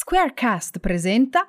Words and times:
Squarecast 0.00 0.78
presenta 0.78 1.40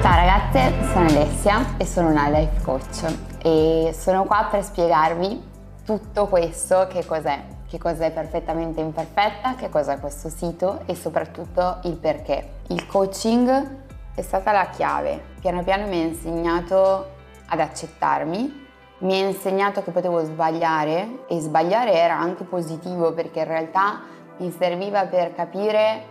Ciao 0.00 0.14
ragazze, 0.14 0.92
sono 0.92 1.06
Alessia 1.08 1.76
e 1.76 1.84
sono 1.84 2.10
una 2.10 2.28
life 2.28 2.62
coach 2.62 3.12
e 3.42 3.92
sono 3.98 4.26
qua 4.26 4.46
per 4.48 4.62
spiegarvi 4.62 5.42
tutto 5.84 6.28
questo, 6.28 6.86
che 6.86 7.04
cos'è, 7.04 7.42
che 7.66 7.78
cos'è 7.78 8.12
perfettamente 8.12 8.80
imperfetta, 8.80 9.56
che 9.56 9.70
cos'è 9.70 9.98
questo 9.98 10.28
sito 10.28 10.84
e 10.86 10.94
soprattutto 10.94 11.80
il 11.82 11.96
perché. 11.96 12.60
Il 12.68 12.86
coaching 12.86 13.80
è 14.14 14.22
stata 14.22 14.52
la 14.52 14.68
chiave, 14.68 15.20
piano 15.40 15.64
piano 15.64 15.88
mi 15.88 16.00
ha 16.00 16.04
insegnato 16.04 17.18
ad 17.52 17.60
accettarmi, 17.60 18.66
mi 18.98 19.20
ha 19.20 19.26
insegnato 19.26 19.82
che 19.82 19.90
potevo 19.90 20.24
sbagliare 20.24 21.24
e 21.28 21.38
sbagliare 21.40 21.92
era 21.92 22.18
anche 22.18 22.44
positivo 22.44 23.12
perché 23.12 23.40
in 23.40 23.46
realtà 23.46 24.00
mi 24.38 24.50
serviva 24.50 25.04
per 25.04 25.34
capire 25.34 26.06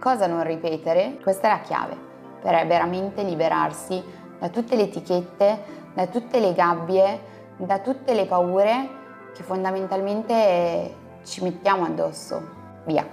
cosa 0.00 0.26
non 0.26 0.42
ripetere, 0.42 1.18
questa 1.22 1.48
è 1.48 1.50
la 1.50 1.60
chiave 1.60 1.96
per 2.40 2.66
veramente 2.66 3.22
liberarsi 3.22 4.02
da 4.38 4.48
tutte 4.48 4.74
le 4.74 4.82
etichette, 4.82 5.62
da 5.94 6.06
tutte 6.06 6.40
le 6.40 6.52
gabbie, 6.54 7.20
da 7.56 7.78
tutte 7.78 8.14
le 8.14 8.26
paure 8.26 8.88
che 9.34 9.42
fondamentalmente 9.42 10.94
ci 11.24 11.42
mettiamo 11.42 11.84
addosso. 11.84 12.56
Via, 12.84 13.06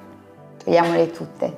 togliamole 0.63 1.11
tutte. 1.11 1.57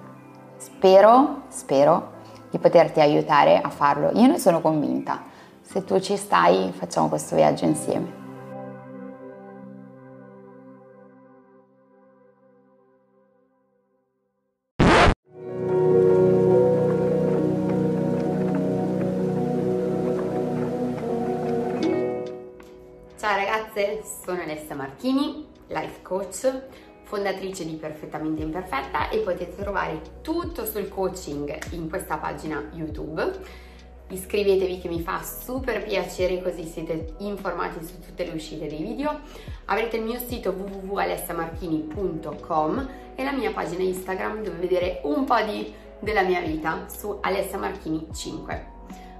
Spero, 0.57 1.43
spero 1.47 2.15
di 2.49 2.57
poterti 2.57 2.99
aiutare 2.99 3.61
a 3.61 3.69
farlo. 3.69 4.11
Io 4.13 4.27
ne 4.27 4.39
sono 4.39 4.59
convinta. 4.59 5.35
Se 5.67 5.83
tu 5.83 5.99
ci 5.99 6.15
stai, 6.15 6.71
facciamo 6.71 7.09
questo 7.09 7.35
viaggio 7.35 7.65
insieme. 7.65 8.25
Ciao 23.17 23.35
ragazze, 23.35 24.03
sono 24.23 24.41
Alessia 24.41 24.73
Marchini, 24.73 25.45
life 25.67 26.01
coach, 26.01 26.61
fondatrice 27.03 27.65
di 27.65 27.73
Perfettamente 27.73 28.41
Imperfetta 28.41 29.09
e 29.09 29.17
potete 29.17 29.61
trovare 29.61 30.01
tutto 30.21 30.65
sul 30.65 30.87
coaching 30.87 31.73
in 31.73 31.89
questa 31.89 32.15
pagina 32.17 32.69
YouTube. 32.71 33.65
Iscrivetevi 34.09 34.79
che 34.79 34.87
mi 34.87 35.01
fa 35.01 35.21
super 35.21 35.83
piacere 35.83 36.41
così 36.41 36.63
siete 36.63 37.15
informati 37.17 37.85
su 37.85 37.99
tutte 37.99 38.25
le 38.25 38.31
uscite 38.31 38.67
dei 38.67 38.81
video. 38.81 39.19
Avrete 39.65 39.97
il 39.97 40.03
mio 40.03 40.17
sito 40.17 40.51
www.alessiamarchini.com 40.51 42.89
e 43.15 43.23
la 43.25 43.33
mia 43.33 43.51
pagina 43.51 43.83
Instagram 43.83 44.43
dove 44.43 44.59
vedere 44.59 45.01
un 45.03 45.25
po' 45.25 45.41
di, 45.41 45.73
della 45.99 46.21
mia 46.21 46.39
vita 46.39 46.85
su 46.87 47.17
Alessia 47.19 47.57
Marchini 47.57 48.07
5. 48.13 48.75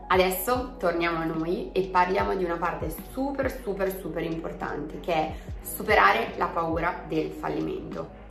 Adesso 0.07 0.75
torniamo 0.77 1.17
a 1.17 1.25
noi 1.25 1.69
e 1.73 1.81
parliamo 1.81 2.33
di 2.37 2.45
una 2.45 2.55
parte 2.55 2.95
super 3.11 3.51
super 3.51 3.93
super 3.99 4.23
importante 4.23 5.01
che 5.01 5.13
è 5.13 5.33
superare 5.61 6.31
la 6.37 6.47
paura 6.47 7.03
del 7.05 7.31
fallimento. 7.31 8.26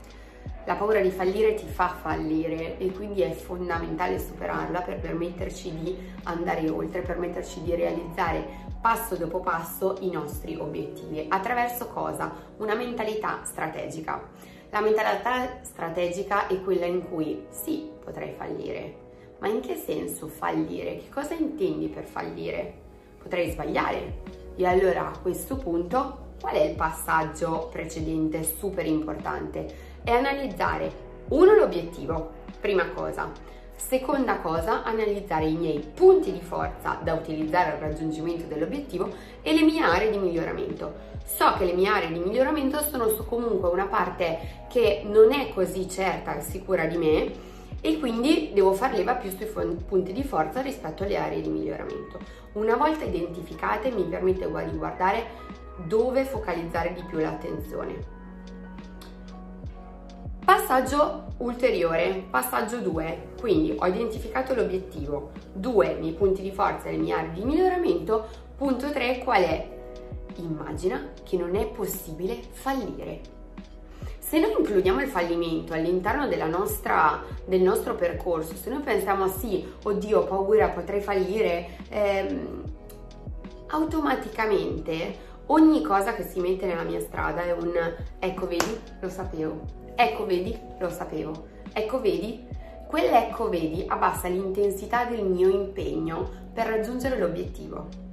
La 0.66 0.74
paura 0.74 1.00
di 1.00 1.12
fallire 1.12 1.54
ti 1.54 1.68
fa 1.68 1.86
fallire 1.86 2.76
e 2.78 2.90
quindi 2.90 3.22
è 3.22 3.30
fondamentale 3.30 4.18
superarla 4.18 4.80
per 4.80 4.98
permetterci 4.98 5.72
di 5.72 5.96
andare 6.24 6.68
oltre, 6.68 7.02
permetterci 7.02 7.62
di 7.62 7.72
realizzare 7.76 8.64
passo 8.80 9.14
dopo 9.14 9.38
passo 9.38 9.96
i 10.00 10.10
nostri 10.10 10.56
obiettivi. 10.56 11.24
Attraverso 11.28 11.86
cosa? 11.86 12.32
Una 12.56 12.74
mentalità 12.74 13.42
strategica. 13.44 14.20
La 14.70 14.80
mentalità 14.80 15.60
strategica 15.62 16.48
è 16.48 16.60
quella 16.60 16.86
in 16.86 17.08
cui 17.08 17.46
sì, 17.48 17.88
potrei 18.02 18.32
fallire, 18.32 18.96
ma 19.38 19.46
in 19.46 19.60
che 19.60 19.76
senso 19.76 20.26
fallire? 20.26 20.96
Che 20.96 21.10
cosa 21.10 21.34
intendi 21.34 21.86
per 21.86 22.02
fallire? 22.02 22.74
Potrei 23.22 23.52
sbagliare. 23.52 24.22
E 24.56 24.66
allora 24.66 25.12
a 25.12 25.18
questo 25.18 25.56
punto 25.58 26.24
qual 26.40 26.54
è 26.54 26.62
il 26.64 26.74
passaggio 26.76 27.68
precedente 27.70 28.42
super 28.42 28.84
importante? 28.84 29.94
È 30.06 30.12
analizzare 30.12 30.88
uno 31.30 31.56
l'obiettivo, 31.56 32.30
prima 32.60 32.88
cosa. 32.90 33.28
Seconda 33.74 34.38
cosa, 34.38 34.84
analizzare 34.84 35.46
i 35.46 35.56
miei 35.56 35.80
punti 35.80 36.30
di 36.30 36.40
forza 36.40 37.00
da 37.02 37.14
utilizzare 37.14 37.72
al 37.72 37.78
raggiungimento 37.78 38.44
dell'obiettivo 38.44 39.10
e 39.42 39.52
le 39.52 39.62
mie 39.62 39.82
aree 39.82 40.12
di 40.12 40.18
miglioramento. 40.18 40.94
So 41.24 41.54
che 41.58 41.64
le 41.64 41.72
mie 41.72 41.88
aree 41.88 42.12
di 42.12 42.20
miglioramento 42.20 42.78
sono 42.82 43.08
comunque 43.24 43.68
una 43.68 43.86
parte 43.86 44.66
che 44.70 45.02
non 45.04 45.32
è 45.32 45.52
così 45.52 45.90
certa 45.90 46.38
e 46.38 46.40
sicura 46.40 46.84
di 46.84 46.98
me 46.98 47.32
e 47.80 47.98
quindi 47.98 48.52
devo 48.54 48.74
far 48.74 48.92
leva 48.92 49.16
più 49.16 49.30
sui 49.30 49.48
punti 49.88 50.12
di 50.12 50.22
forza 50.22 50.60
rispetto 50.60 51.02
alle 51.02 51.16
aree 51.16 51.40
di 51.40 51.48
miglioramento. 51.48 52.20
Una 52.52 52.76
volta 52.76 53.04
identificate 53.04 53.90
mi 53.90 54.04
permette 54.04 54.46
di 54.46 54.76
guardare 54.76 55.26
dove 55.84 56.24
focalizzare 56.24 56.92
di 56.92 57.02
più 57.02 57.18
l'attenzione. 57.18 58.15
Passaggio 60.46 61.24
ulteriore, 61.38 62.24
passaggio 62.30 62.78
2, 62.78 63.30
quindi 63.40 63.74
ho 63.76 63.84
identificato 63.84 64.54
l'obiettivo, 64.54 65.32
2 65.52 65.86
i 65.88 65.98
miei 65.98 66.12
punti 66.12 66.40
di 66.40 66.52
forza 66.52 66.86
e 66.86 66.92
le 66.92 66.98
mie 66.98 67.14
aree 67.14 67.32
di 67.32 67.44
miglioramento, 67.44 68.28
punto 68.56 68.92
3 68.92 69.18
qual 69.24 69.42
è? 69.42 69.68
Immagina 70.36 71.14
che 71.24 71.36
non 71.36 71.56
è 71.56 71.66
possibile 71.66 72.38
fallire. 72.52 73.20
Se 74.20 74.38
noi 74.38 74.54
includiamo 74.56 75.00
il 75.00 75.08
fallimento 75.08 75.72
all'interno 75.72 76.28
del 76.28 77.60
nostro 77.60 77.96
percorso, 77.96 78.54
se 78.54 78.70
noi 78.70 78.82
pensiamo 78.82 79.26
sì, 79.26 79.66
oddio, 79.82 80.20
ho 80.20 80.24
paura, 80.26 80.68
potrei 80.68 81.00
fallire, 81.00 81.70
ehm, 81.88 82.62
automaticamente 83.66 85.24
ogni 85.46 85.82
cosa 85.82 86.14
che 86.14 86.22
si 86.22 86.38
mette 86.38 86.66
nella 86.66 86.84
mia 86.84 87.00
strada 87.00 87.42
è 87.42 87.50
un 87.50 87.72
ecco 88.20 88.46
vedi, 88.46 88.80
lo 89.00 89.08
sapevo, 89.08 89.85
ecco 89.96 90.26
vedi, 90.26 90.56
lo 90.78 90.90
sapevo, 90.90 91.46
ecco 91.72 92.00
vedi, 92.00 92.46
quell'ecco 92.86 93.48
vedi 93.48 93.84
abbassa 93.88 94.28
l'intensità 94.28 95.04
del 95.04 95.24
mio 95.24 95.48
impegno 95.48 96.28
per 96.52 96.66
raggiungere 96.66 97.18
l'obiettivo. 97.18 98.04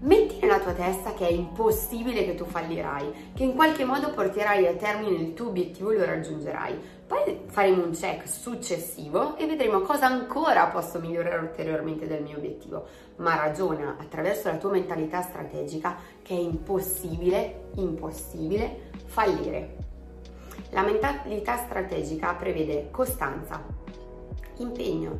Metti 0.00 0.38
nella 0.38 0.60
tua 0.60 0.74
testa 0.74 1.14
che 1.14 1.26
è 1.26 1.30
impossibile 1.30 2.24
che 2.24 2.34
tu 2.34 2.44
fallirai, 2.44 3.32
che 3.34 3.42
in 3.42 3.54
qualche 3.54 3.84
modo 3.84 4.12
porterai 4.12 4.66
a 4.66 4.74
termine 4.74 5.16
il 5.16 5.32
tuo 5.32 5.48
obiettivo 5.48 5.90
e 5.90 5.96
lo 5.96 6.04
raggiungerai. 6.04 6.78
Poi 7.06 7.40
faremo 7.46 7.84
un 7.84 7.92
check 7.92 8.28
successivo 8.28 9.36
e 9.36 9.46
vedremo 9.46 9.80
cosa 9.80 10.06
ancora 10.06 10.66
posso 10.66 10.98
migliorare 11.00 11.38
ulteriormente 11.38 12.06
del 12.06 12.22
mio 12.22 12.36
obiettivo. 12.36 12.86
Ma 13.16 13.34
ragiona 13.34 13.96
attraverso 13.98 14.48
la 14.48 14.56
tua 14.56 14.72
mentalità 14.72 15.22
strategica 15.22 15.96
che 16.22 16.34
è 16.34 16.38
impossibile, 16.38 17.68
impossibile 17.76 18.90
fallire. 19.06 19.92
La 20.74 20.82
mentalità 20.82 21.56
strategica 21.56 22.34
prevede 22.34 22.88
costanza, 22.90 23.62
impegno, 24.56 25.16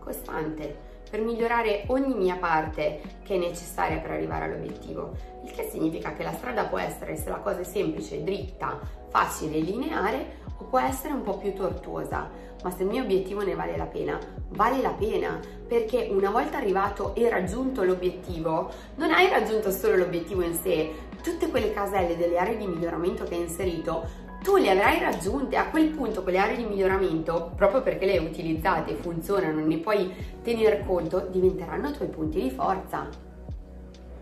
costante, 0.00 0.76
per 1.08 1.20
migliorare 1.20 1.84
ogni 1.86 2.16
mia 2.16 2.34
parte 2.34 3.00
che 3.22 3.36
è 3.36 3.38
necessaria 3.38 3.98
per 3.98 4.10
arrivare 4.10 4.46
all'obiettivo. 4.46 5.12
Il 5.44 5.52
che 5.52 5.68
significa 5.70 6.14
che 6.14 6.24
la 6.24 6.32
strada 6.32 6.64
può 6.64 6.78
essere, 6.78 7.16
se 7.16 7.30
la 7.30 7.36
cosa 7.36 7.60
è 7.60 7.64
semplice, 7.64 8.24
dritta, 8.24 8.80
facile 9.08 9.58
e 9.58 9.60
lineare, 9.60 10.38
o 10.56 10.64
può 10.64 10.80
essere 10.80 11.12
un 11.12 11.22
po' 11.22 11.38
più 11.38 11.54
tortuosa. 11.54 12.28
Ma 12.64 12.70
se 12.72 12.82
il 12.82 12.88
mio 12.88 13.04
obiettivo 13.04 13.44
ne 13.44 13.54
vale 13.54 13.76
la 13.76 13.86
pena, 13.86 14.18
vale 14.48 14.82
la 14.82 14.90
pena, 14.90 15.38
perché 15.68 16.08
una 16.10 16.30
volta 16.30 16.56
arrivato 16.56 17.14
e 17.14 17.30
raggiunto 17.30 17.84
l'obiettivo, 17.84 18.68
non 18.96 19.12
hai 19.12 19.28
raggiunto 19.28 19.70
solo 19.70 19.94
l'obiettivo 19.94 20.42
in 20.42 20.54
sé, 20.54 20.90
tutte 21.22 21.50
quelle 21.50 21.72
caselle 21.72 22.16
delle 22.16 22.36
aree 22.36 22.56
di 22.56 22.66
miglioramento 22.66 23.22
che 23.22 23.36
hai 23.36 23.42
inserito 23.42 24.26
tu 24.42 24.56
le 24.56 24.70
avrai 24.70 25.00
raggiunte 25.00 25.56
a 25.56 25.68
quel 25.68 25.88
punto 25.88 26.22
quelle 26.22 26.38
aree 26.38 26.56
di 26.56 26.64
miglioramento 26.64 27.52
proprio 27.56 27.82
perché 27.82 28.06
le 28.06 28.18
hai 28.18 28.24
utilizzate 28.24 28.94
funzionano 28.94 29.64
ne 29.64 29.78
puoi 29.78 30.12
tener 30.42 30.84
conto 30.86 31.26
diventeranno 31.30 31.88
i 31.88 31.92
tuoi 31.92 32.08
punti 32.08 32.40
di 32.40 32.50
forza. 32.50 33.08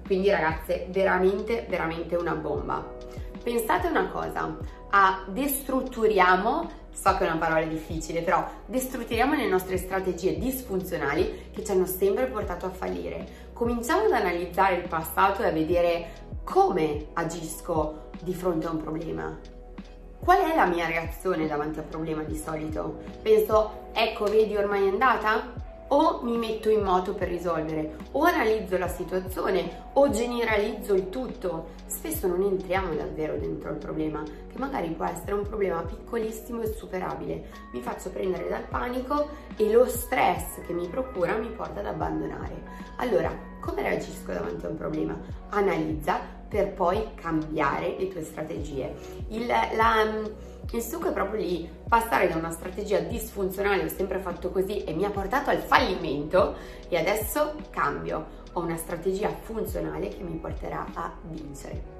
Quindi 0.05 0.31
ragazze 0.31 0.87
veramente 0.91 1.67
veramente 1.69 2.17
una 2.17 2.35
bomba. 2.35 2.95
Pensate 3.43 3.89
una 3.89 4.09
cosa 4.09 4.57
a 4.91 5.25
destrutturiamo 5.29 6.85
so 6.93 7.15
che 7.17 7.27
è 7.27 7.31
una 7.31 7.37
parola 7.37 7.67
difficile 7.67 8.23
però 8.23 8.49
destrutturiamo 8.65 9.35
le 9.35 9.47
nostre 9.47 9.77
strategie 9.77 10.39
disfunzionali 10.39 11.51
che 11.53 11.63
ci 11.63 11.71
hanno 11.71 11.87
sempre 11.87 12.27
portato 12.27 12.67
a 12.67 12.71
fallire. 12.71 13.45
Cominciamo 13.53 14.05
ad 14.05 14.13
analizzare 14.13 14.77
il 14.77 14.89
passato 14.89 15.43
e 15.43 15.49
a 15.49 15.53
vedere 15.53 16.25
come 16.43 17.09
agisco 17.13 18.09
di 18.23 18.33
fronte 18.33 18.67
a 18.67 18.71
un 18.71 18.83
problema 18.83 19.55
Qual 20.27 20.39
è 20.39 20.57
la 20.57 20.67
mia 20.67 20.89
reazione 20.89 21.47
davanti 21.47 21.79
al 21.79 21.85
problema 21.85 22.25
di 22.25 22.37
solito? 22.37 22.99
Penso, 23.23 23.91
ecco, 23.93 24.25
vedi, 24.25 24.57
ormai 24.57 24.85
è 24.85 24.89
andata? 24.89 25.65
o 25.89 26.21
mi 26.25 26.37
metto 26.37 26.69
in 26.69 26.83
moto 26.83 27.15
per 27.15 27.29
risolvere, 27.29 27.95
o 28.11 28.25
analizzo 28.25 28.77
la 28.77 28.89
situazione, 28.89 29.91
o 29.93 30.11
generalizzo 30.11 30.95
il 30.95 31.11
tutto. 31.11 31.69
Spesso 31.87 32.27
non 32.27 32.43
entriamo 32.43 32.93
davvero 32.93 33.37
dentro 33.37 33.71
il 33.71 33.77
problema, 33.77 34.25
che 34.25 34.59
magari 34.59 34.89
può 34.89 35.05
essere 35.05 35.35
un 35.35 35.43
problema 35.43 35.83
piccolissimo 35.83 36.61
e 36.63 36.75
superabile. 36.75 37.45
Mi 37.73 37.81
faccio 37.81 38.11
prendere 38.11 38.49
dal 38.49 38.65
panico 38.65 39.29
e 39.57 39.71
lo 39.71 39.87
stress 39.87 40.61
che 40.67 40.73
mi 40.73 40.89
procura 40.89 41.37
mi 41.37 41.51
porta 41.51 41.79
ad 41.79 41.87
abbandonare. 41.87 42.65
Allora, 42.97 43.31
come 43.61 43.83
reagisco 43.83 44.33
davanti 44.33 44.67
a 44.67 44.71
un 44.71 44.77
problema? 44.77 45.17
Analizza 45.51 46.36
per 46.57 46.73
poi 46.73 47.09
cambiare 47.17 47.97
le 47.99 48.09
tue 48.09 48.25
strategie. 48.25 48.95
Il, 49.29 49.47
la, 49.47 50.23
il 50.73 50.83
succo 50.83 51.11
è 51.11 51.13
proprio 51.13 51.39
lì, 51.39 51.69
passare 51.87 52.29
da 52.29 52.37
una 52.37 52.51
strategia 52.51 52.99
disfunzionale, 53.01 53.85
ho 53.85 53.89
sempre 53.89 54.21
fatto 54.21 54.49
così 54.51 54.83
e 54.85 54.95
mi 54.95 55.05
ha 55.05 55.11
portato 55.11 55.51
al 55.51 55.59
fallimento 55.59 56.55
e 56.89 56.97
adesso 56.97 57.57
cambio, 57.69 58.45
ho 58.53 58.61
una 58.61 58.79
strategia 58.79 59.29
funzionale 59.29 60.09
che 60.09 60.23
mi 60.23 60.39
porterà 60.39 60.87
a 60.95 61.13
vincere. 61.25 61.95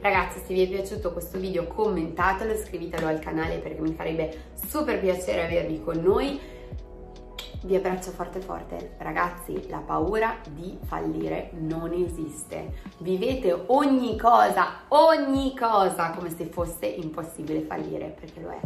Ragazzi, 0.00 0.38
se 0.46 0.54
vi 0.54 0.62
è 0.62 0.68
piaciuto 0.68 1.12
questo 1.12 1.38
video 1.40 1.66
commentatelo, 1.66 2.52
iscrivetelo 2.52 3.08
al 3.08 3.18
canale 3.18 3.58
perché 3.58 3.80
mi 3.80 3.94
farebbe 3.94 4.52
super 4.68 5.00
piacere 5.00 5.46
avervi 5.46 5.82
con 5.82 6.00
noi 6.00 6.38
vi 7.64 7.76
abbraccio 7.76 8.10
forte 8.10 8.40
forte. 8.40 8.94
Ragazzi, 8.98 9.68
la 9.68 9.78
paura 9.78 10.36
di 10.50 10.78
fallire 10.84 11.50
non 11.54 11.92
esiste. 11.92 12.74
Vivete 12.98 13.64
ogni 13.66 14.18
cosa, 14.18 14.82
ogni 14.88 15.56
cosa 15.56 16.10
come 16.10 16.30
se 16.30 16.46
fosse 16.46 16.86
impossibile 16.86 17.60
fallire, 17.62 18.14
perché 18.18 18.40
lo 18.40 18.50
è. 18.50 18.60